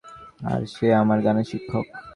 [0.43, 1.85] আর সে আমার গানের শিক্ষক।